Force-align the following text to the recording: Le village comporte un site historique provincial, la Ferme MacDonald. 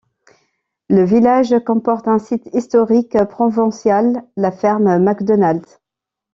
Le 0.89 1.05
village 1.05 1.53
comporte 1.63 2.07
un 2.07 2.17
site 2.17 2.49
historique 2.53 3.23
provincial, 3.25 4.23
la 4.35 4.51
Ferme 4.51 4.97
MacDonald. 4.97 5.63